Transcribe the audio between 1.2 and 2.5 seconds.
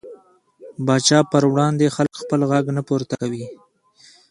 پر وړاندې خلک خپل